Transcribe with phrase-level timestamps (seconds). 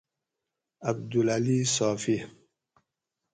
[0.83, 2.25] عبدالعلی صافی